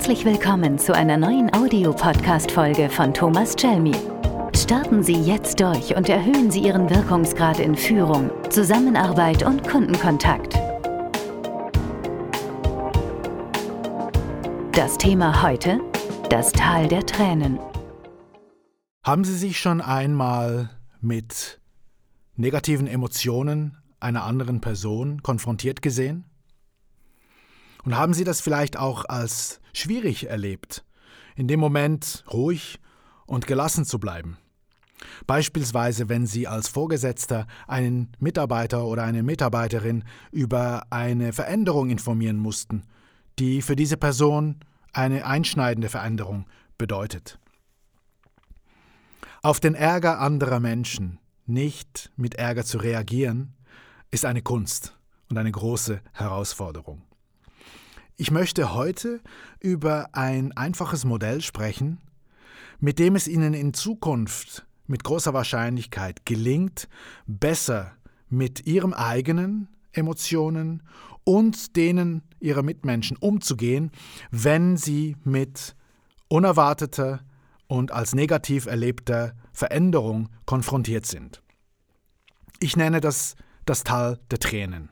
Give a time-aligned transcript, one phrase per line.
[0.00, 3.94] Herzlich willkommen zu einer neuen Audiopodcast-Folge von Thomas Chelmi.
[4.56, 10.54] Starten Sie jetzt durch und erhöhen Sie Ihren Wirkungsgrad in Führung, Zusammenarbeit und Kundenkontakt.
[14.72, 15.82] Das Thema heute:
[16.30, 17.58] das Tal der Tränen.
[19.04, 20.70] Haben Sie sich schon einmal
[21.02, 21.60] mit
[22.36, 26.24] negativen Emotionen einer anderen Person konfrontiert gesehen?
[27.84, 30.84] Und haben Sie das vielleicht auch als schwierig erlebt,
[31.36, 32.78] in dem Moment ruhig
[33.26, 34.38] und gelassen zu bleiben?
[35.26, 42.82] Beispielsweise, wenn Sie als Vorgesetzter einen Mitarbeiter oder eine Mitarbeiterin über eine Veränderung informieren mussten,
[43.38, 44.60] die für diese Person
[44.92, 47.38] eine einschneidende Veränderung bedeutet.
[49.42, 53.54] Auf den Ärger anderer Menschen nicht mit Ärger zu reagieren,
[54.10, 54.96] ist eine Kunst
[55.30, 57.02] und eine große Herausforderung.
[58.20, 59.22] Ich möchte heute
[59.60, 62.02] über ein einfaches Modell sprechen,
[62.78, 66.86] mit dem es Ihnen in Zukunft mit großer Wahrscheinlichkeit gelingt,
[67.26, 67.92] besser
[68.28, 70.82] mit Ihren eigenen Emotionen
[71.24, 73.90] und denen Ihrer Mitmenschen umzugehen,
[74.30, 75.74] wenn Sie mit
[76.28, 77.20] unerwarteter
[77.68, 81.42] und als negativ erlebter Veränderung konfrontiert sind.
[82.58, 84.90] Ich nenne das das Tal der Tränen.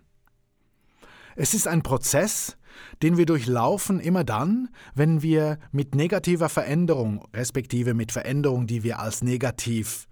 [1.36, 2.57] Es ist ein Prozess,
[3.02, 8.98] den wir durchlaufen immer dann, wenn wir mit negativer Veränderung, respektive mit Veränderung, die wir
[8.98, 10.08] als negativ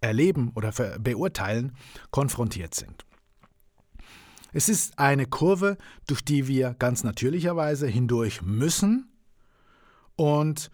[0.00, 1.72] erleben oder beurteilen,
[2.10, 3.04] konfrontiert sind.
[4.52, 9.10] Es ist eine Kurve, durch die wir ganz natürlicherweise hindurch müssen
[10.14, 10.70] und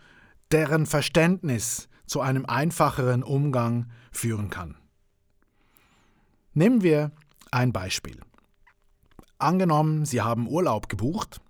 [0.52, 4.76] deren Verständnis zu einem einfacheren Umgang führen kann.
[6.54, 7.10] Nehmen wir
[7.50, 8.20] ein Beispiel.
[9.42, 11.40] Angenommen, Sie haben Urlaub gebucht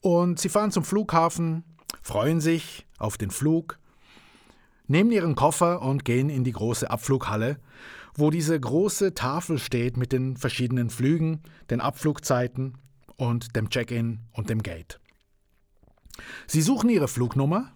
[0.00, 1.64] und Sie fahren zum Flughafen,
[2.02, 3.78] freuen sich auf den Flug,
[4.86, 7.58] nehmen Ihren Koffer und gehen in die große Abflughalle,
[8.14, 12.78] wo diese große Tafel steht mit den verschiedenen Flügen, den Abflugzeiten
[13.16, 15.00] und dem Check-in und dem Gate.
[16.46, 17.72] Sie suchen Ihre Flugnummer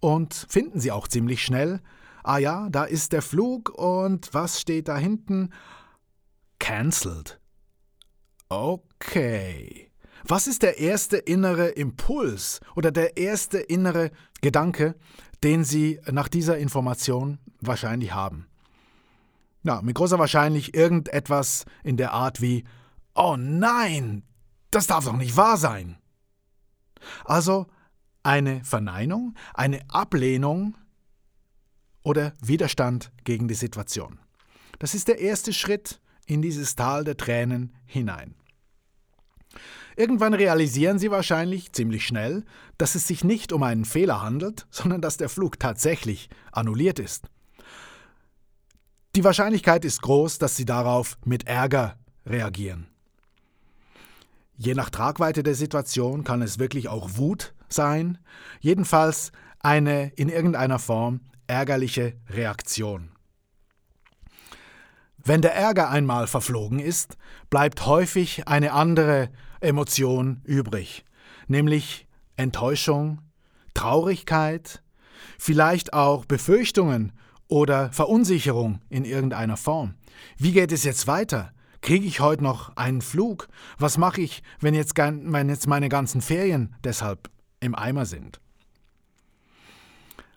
[0.00, 1.80] und finden sie auch ziemlich schnell.
[2.22, 5.50] Ah ja, da ist der Flug und was steht da hinten?
[6.58, 7.40] Cancelled.
[8.54, 9.90] Okay.
[10.26, 14.10] Was ist der erste innere Impuls oder der erste innere
[14.42, 14.94] Gedanke,
[15.42, 18.46] den Sie nach dieser Information wahrscheinlich haben?
[19.62, 22.64] Na, mit großer Wahrscheinlichkeit irgendetwas in der Art wie
[23.14, 24.22] Oh nein,
[24.70, 25.96] das darf doch nicht wahr sein.
[27.24, 27.66] Also
[28.22, 30.76] eine Verneinung, eine Ablehnung
[32.02, 34.20] oder Widerstand gegen die Situation.
[34.78, 38.34] Das ist der erste Schritt in dieses Tal der Tränen hinein.
[39.96, 42.44] Irgendwann realisieren Sie wahrscheinlich ziemlich schnell,
[42.78, 47.26] dass es sich nicht um einen Fehler handelt, sondern dass der Flug tatsächlich annulliert ist.
[49.14, 52.88] Die Wahrscheinlichkeit ist groß, dass Sie darauf mit Ärger reagieren.
[54.56, 58.18] Je nach Tragweite der Situation kann es wirklich auch Wut sein,
[58.60, 63.13] jedenfalls eine in irgendeiner Form ärgerliche Reaktion.
[65.26, 67.16] Wenn der Ärger einmal verflogen ist,
[67.48, 69.30] bleibt häufig eine andere
[69.60, 71.04] Emotion übrig,
[71.48, 73.22] nämlich Enttäuschung,
[73.72, 74.82] Traurigkeit,
[75.38, 77.12] vielleicht auch Befürchtungen
[77.48, 79.94] oder Verunsicherung in irgendeiner Form.
[80.36, 81.52] Wie geht es jetzt weiter?
[81.80, 83.48] Kriege ich heute noch einen Flug?
[83.78, 87.30] Was mache ich, wenn jetzt, wenn jetzt meine ganzen Ferien deshalb
[87.60, 88.40] im Eimer sind?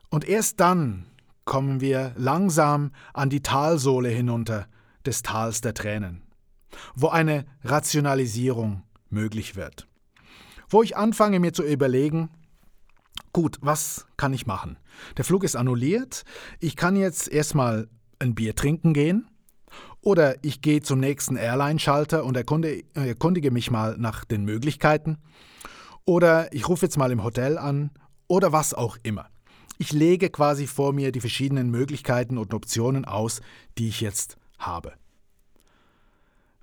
[0.10, 1.08] Und erst dann
[1.44, 4.68] kommen wir langsam an die Talsohle hinunter
[5.08, 6.22] des Tals der Tränen,
[6.96, 9.88] wo eine Rationalisierung möglich wird.
[10.70, 12.30] Wo ich anfange mir zu überlegen,
[13.32, 14.78] gut, was kann ich machen?
[15.16, 16.24] Der Flug ist annulliert,
[16.60, 17.88] ich kann jetzt erstmal
[18.20, 19.28] ein Bier trinken gehen
[20.02, 25.18] oder ich gehe zum nächsten Airline-Schalter und erkundige, erkundige mich mal nach den Möglichkeiten
[26.06, 27.92] oder ich rufe jetzt mal im Hotel an
[28.28, 29.30] oder was auch immer.
[29.78, 33.42] Ich lege quasi vor mir die verschiedenen Möglichkeiten und Optionen aus,
[33.78, 34.94] die ich jetzt habe.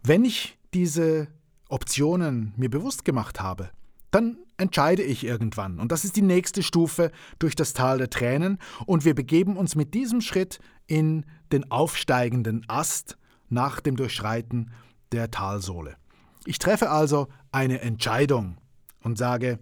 [0.03, 1.29] Wenn ich diese
[1.69, 3.71] Optionen mir bewusst gemacht habe,
[4.11, 5.81] dann entscheide ich irgendwann.
[5.81, 8.59] Und das ist die nächste Stufe durch das Tal der Tränen.
[8.87, 13.17] Und wir begeben uns mit diesem Schritt in den aufsteigenden Ast
[13.49, 14.71] nach dem Durchschreiten
[15.13, 15.97] der Talsohle.
[16.45, 18.59] Ich treffe also eine Entscheidung
[19.03, 19.59] und sage,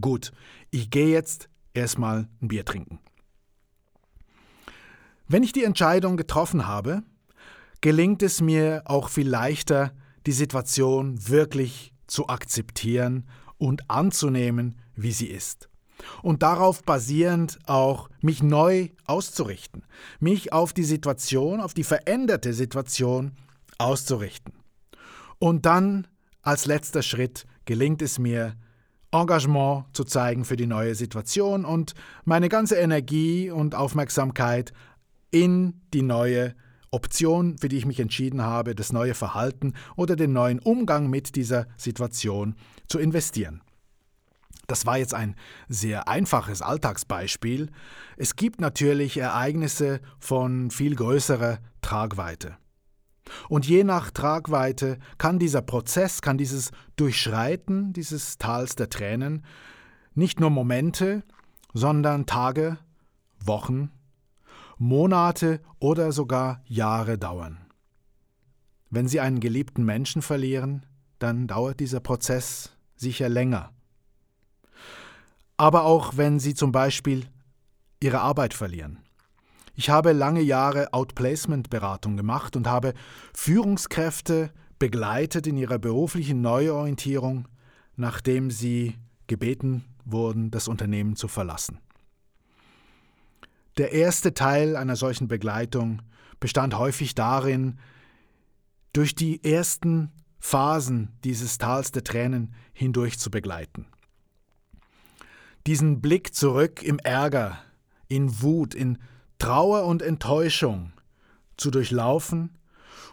[0.00, 0.32] gut,
[0.70, 3.00] ich gehe jetzt erstmal ein Bier trinken.
[5.28, 7.02] Wenn ich die Entscheidung getroffen habe,
[7.80, 9.92] gelingt es mir auch viel leichter,
[10.26, 13.26] die Situation wirklich zu akzeptieren
[13.58, 15.68] und anzunehmen, wie sie ist.
[16.22, 19.84] Und darauf basierend auch mich neu auszurichten,
[20.20, 23.32] mich auf die Situation, auf die veränderte Situation
[23.78, 24.52] auszurichten.
[25.38, 26.06] Und dann
[26.42, 28.56] als letzter Schritt gelingt es mir,
[29.12, 31.94] Engagement zu zeigen für die neue Situation und
[32.24, 34.72] meine ganze Energie und Aufmerksamkeit
[35.30, 36.54] in die neue
[36.90, 41.36] Option, für die ich mich entschieden habe, das neue Verhalten oder den neuen Umgang mit
[41.36, 42.54] dieser Situation
[42.88, 43.62] zu investieren.
[44.66, 45.36] Das war jetzt ein
[45.68, 47.70] sehr einfaches Alltagsbeispiel.
[48.16, 52.56] Es gibt natürlich Ereignisse von viel größerer Tragweite.
[53.48, 59.44] Und je nach Tragweite kann dieser Prozess, kann dieses Durchschreiten dieses Tals der Tränen
[60.14, 61.22] nicht nur Momente,
[61.74, 62.78] sondern Tage,
[63.38, 63.90] Wochen,
[64.78, 67.58] Monate oder sogar Jahre dauern.
[68.90, 70.86] Wenn Sie einen geliebten Menschen verlieren,
[71.18, 73.72] dann dauert dieser Prozess sicher länger.
[75.56, 77.26] Aber auch wenn Sie zum Beispiel
[78.00, 78.98] Ihre Arbeit verlieren
[79.78, 82.94] ich habe lange Jahre Outplacement-Beratung gemacht und habe
[83.34, 87.46] Führungskräfte begleitet in ihrer beruflichen Neuorientierung,
[87.94, 88.94] nachdem sie
[89.26, 91.78] gebeten wurden, das Unternehmen zu verlassen.
[93.76, 96.02] Der erste Teil einer solchen Begleitung
[96.40, 97.78] bestand häufig darin,
[98.92, 103.86] durch die ersten Phasen dieses Tals der Tränen hindurch zu begleiten.
[105.66, 107.58] Diesen Blick zurück im Ärger,
[108.08, 108.98] in Wut, in
[109.38, 110.92] Trauer und Enttäuschung
[111.56, 112.56] zu durchlaufen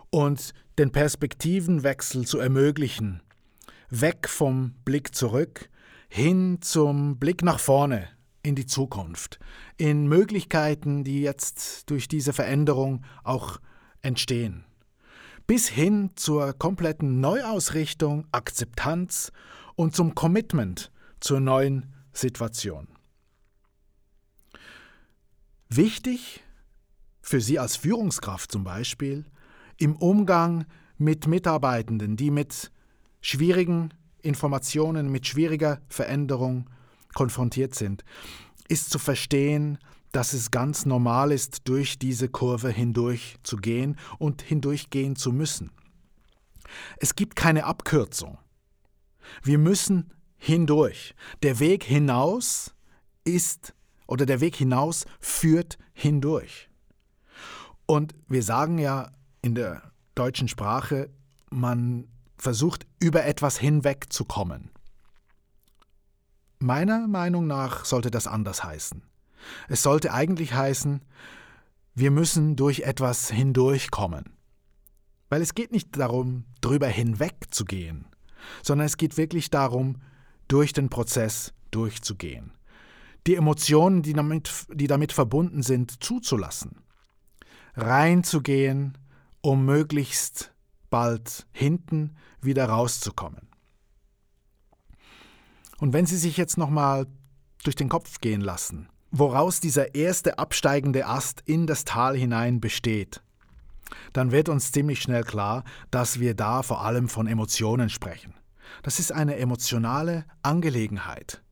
[0.09, 3.21] und den Perspektivenwechsel zu ermöglichen,
[3.89, 5.69] weg vom Blick zurück
[6.07, 8.07] hin zum Blick nach vorne
[8.43, 9.39] in die Zukunft,
[9.77, 13.59] in Möglichkeiten, die jetzt durch diese Veränderung auch
[14.01, 14.65] entstehen,
[15.47, 19.31] bis hin zur kompletten Neuausrichtung, Akzeptanz
[19.75, 20.91] und zum Commitment
[21.21, 22.87] zur neuen Situation.
[25.69, 26.43] Wichtig
[27.21, 29.25] für Sie als Führungskraft zum Beispiel
[29.77, 30.65] im Umgang
[30.97, 32.71] mit Mitarbeitenden, die mit
[33.21, 36.69] schwierigen Informationen, mit schwieriger Veränderung
[37.13, 38.03] konfrontiert sind,
[38.67, 39.77] ist zu verstehen,
[40.11, 45.71] dass es ganz normal ist, durch diese Kurve hindurch zu gehen und hindurchgehen zu müssen.
[46.97, 48.37] Es gibt keine Abkürzung.
[49.41, 51.15] Wir müssen hindurch.
[51.41, 52.75] Der Weg hinaus
[53.23, 53.73] ist
[54.07, 56.69] oder der Weg hinaus führt hindurch.
[57.85, 59.11] Und wir sagen ja
[59.41, 61.09] in der deutschen Sprache,
[61.49, 62.07] man
[62.37, 64.72] versucht über etwas hinwegzukommen.
[66.63, 69.03] Meiner Meinung nach sollte das anders heißen.
[69.67, 71.01] Es sollte eigentlich heißen,
[71.93, 74.33] wir müssen durch etwas hindurchkommen.
[75.29, 78.07] Weil es geht nicht darum, drüber hinwegzugehen,
[78.61, 80.01] sondern es geht wirklich darum,
[80.47, 82.53] durch den Prozess durchzugehen
[83.27, 86.83] die Emotionen, die damit, die damit verbunden sind, zuzulassen.
[87.75, 88.97] Reinzugehen,
[89.41, 90.53] um möglichst
[90.89, 93.49] bald hinten wieder rauszukommen.
[95.79, 97.07] Und wenn Sie sich jetzt nochmal
[97.63, 103.21] durch den Kopf gehen lassen, woraus dieser erste absteigende Ast in das Tal hinein besteht,
[104.13, 108.33] dann wird uns ziemlich schnell klar, dass wir da vor allem von Emotionen sprechen.
[108.81, 111.43] Das ist eine emotionale Angelegenheit.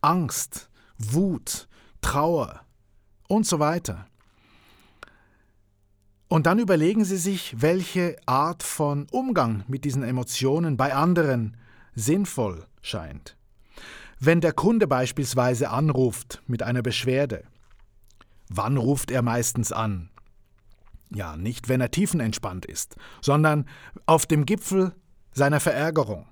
[0.00, 0.68] Angst,
[0.98, 1.68] Wut,
[2.00, 2.60] Trauer
[3.28, 4.06] und so weiter.
[6.28, 11.56] Und dann überlegen Sie sich, welche Art von Umgang mit diesen Emotionen bei anderen
[11.94, 13.36] sinnvoll scheint.
[14.24, 17.42] Wenn der Kunde beispielsweise anruft mit einer Beschwerde,
[18.48, 20.10] wann ruft er meistens an?
[21.12, 23.66] Ja, nicht wenn er tiefenentspannt ist, sondern
[24.06, 24.94] auf dem Gipfel
[25.32, 26.28] seiner Verärgerung.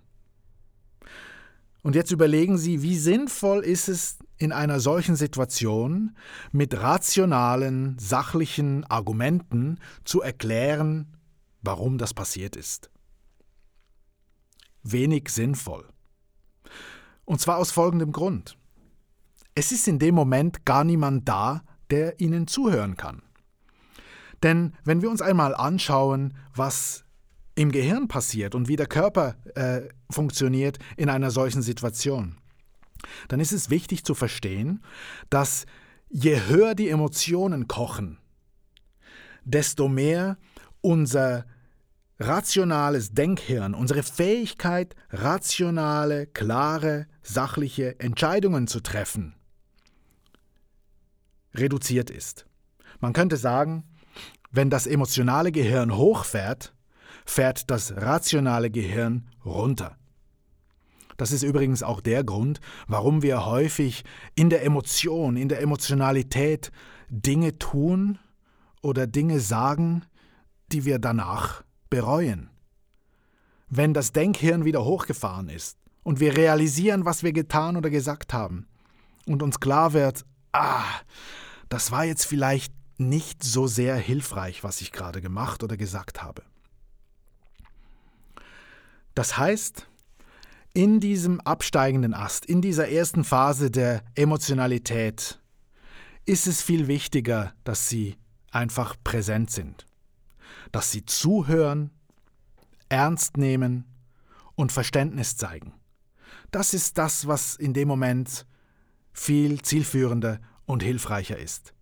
[1.83, 6.17] Und jetzt überlegen Sie, wie sinnvoll ist es in einer solchen Situation
[6.53, 11.17] mit rationalen, sachlichen Argumenten zu erklären,
[11.61, 12.89] warum das passiert ist.
[14.85, 15.89] Wenig sinnvoll.
[17.25, 18.57] Und zwar aus folgendem Grund.
[19.55, 23.23] Es ist in dem Moment gar niemand da, der Ihnen zuhören kann.
[24.43, 27.05] Denn wenn wir uns einmal anschauen, was
[27.55, 32.37] im Gehirn passiert und wie der Körper äh, funktioniert in einer solchen Situation,
[33.29, 34.83] dann ist es wichtig zu verstehen,
[35.29, 35.67] dass
[36.09, 38.19] je höher die Emotionen kochen,
[39.45, 40.39] desto mehr
[40.81, 41.45] unser
[42.21, 49.35] rationales Denkhirn, unsere Fähigkeit, rationale, klare, sachliche Entscheidungen zu treffen,
[51.55, 52.47] reduziert ist.
[53.01, 53.85] Man könnte sagen,
[54.51, 56.75] wenn das emotionale Gehirn hochfährt,
[57.25, 59.97] fährt das rationale Gehirn runter.
[61.17, 66.71] Das ist übrigens auch der Grund, warum wir häufig in der Emotion, in der Emotionalität
[67.09, 68.19] Dinge tun
[68.83, 70.05] oder Dinge sagen,
[70.73, 72.51] die wir danach bereuen.
[73.69, 78.67] Wenn das Denkhirn wieder hochgefahren ist und wir realisieren, was wir getan oder gesagt haben
[79.27, 80.85] und uns klar wird, ah,
[81.69, 86.43] das war jetzt vielleicht nicht so sehr hilfreich, was ich gerade gemacht oder gesagt habe.
[89.15, 89.87] Das heißt,
[90.73, 95.41] in diesem absteigenden Ast, in dieser ersten Phase der Emotionalität,
[96.27, 98.17] ist es viel wichtiger, dass Sie
[98.53, 99.87] einfach präsent sind,
[100.73, 101.91] dass Sie zuhören,
[102.89, 103.85] ernst nehmen
[104.55, 105.73] und Verständnis zeigen.
[106.51, 108.47] Das ist das, was in dem Moment
[109.13, 111.73] viel zielführender und hilfreicher ist.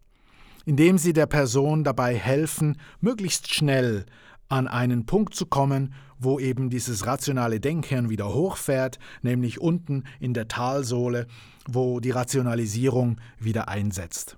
[0.64, 4.04] Indem Sie der Person dabei helfen, möglichst schnell
[4.48, 10.34] an einen Punkt zu kommen, wo eben dieses rationale Denkhirn wieder hochfährt, nämlich unten in
[10.34, 11.26] der Talsohle,
[11.66, 14.37] wo die Rationalisierung wieder einsetzt.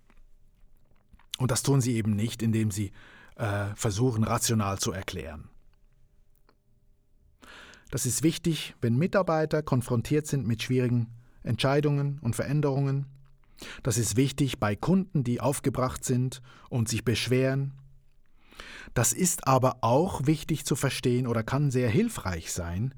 [1.38, 2.92] Und das tun sie eben nicht, indem sie
[3.40, 5.48] äh, versuchen, rational zu erklären.
[7.90, 11.08] Das ist wichtig, wenn Mitarbeiter konfrontiert sind mit schwierigen
[11.42, 13.06] Entscheidungen und Veränderungen.
[13.82, 17.74] Das ist wichtig bei Kunden, die aufgebracht sind und sich beschweren
[18.94, 22.94] das ist aber auch wichtig zu verstehen oder kann sehr hilfreich sein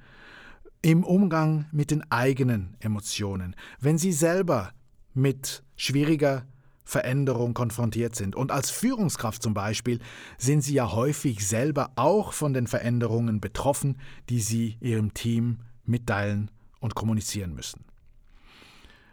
[0.80, 3.54] im Umgang mit den eigenen Emotionen.
[3.78, 4.72] Wenn Sie selber
[5.14, 6.46] mit schwieriger
[6.84, 8.36] Veränderung konfrontiert sind.
[8.36, 10.00] Und als Führungskraft zum Beispiel
[10.38, 13.98] sind Sie ja häufig selber auch von den Veränderungen betroffen,
[14.28, 17.84] die Sie Ihrem Team mitteilen und kommunizieren müssen.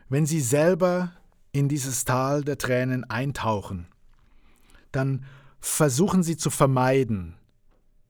[0.10, 1.14] Wenn Sie selber
[1.52, 3.88] in dieses Tal der Tränen eintauchen,
[4.92, 5.26] dann
[5.60, 7.36] versuchen Sie zu vermeiden,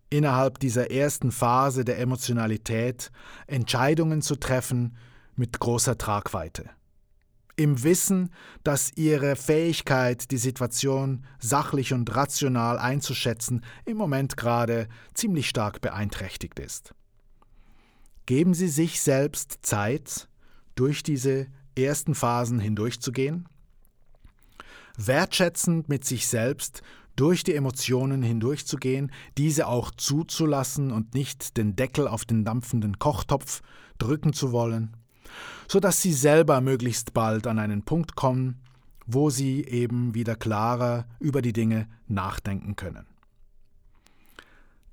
[0.10, 3.12] innerhalb dieser ersten Phase der Emotionalität
[3.48, 4.98] Entscheidungen zu treffen
[5.36, 6.70] mit großer Tragweite.
[7.60, 8.30] Im Wissen,
[8.64, 16.58] dass Ihre Fähigkeit, die Situation sachlich und rational einzuschätzen, im Moment gerade ziemlich stark beeinträchtigt
[16.58, 16.96] ist.
[18.26, 20.30] Geben Sie sich selbst Zeit,
[20.76, 21.48] durch diese
[21.78, 23.50] ersten Phasen hindurchzugehen?
[24.96, 26.82] Wertschätzend mit sich selbst
[27.18, 33.62] durch die Emotionen hindurchzugehen, diese auch zuzulassen und nicht den Deckel auf den dampfenden Kochtopf
[33.98, 34.96] drücken zu wollen,
[35.68, 38.60] so dass sie selber möglichst bald an einen Punkt kommen,
[39.06, 43.06] wo sie eben wieder klarer über die Dinge nachdenken können.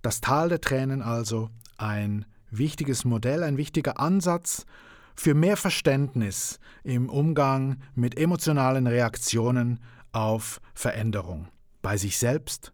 [0.03, 4.67] Das Tal der Tränen also ein wichtiges Modell, ein wichtiger Ansatz
[5.15, 9.81] für mehr Verständnis im Umgang mit emotionalen Reaktionen
[10.13, 11.49] auf Veränderung
[11.83, 12.73] bei sich selbst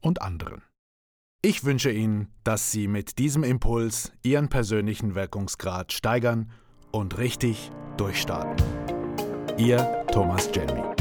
[0.00, 0.62] und anderen.
[1.42, 6.50] Ich wünsche Ihnen, dass Sie mit diesem Impuls Ihren persönlichen Wirkungsgrad steigern
[6.90, 8.56] und richtig durchstarten.
[9.58, 10.99] Ihr Thomas Jelmy.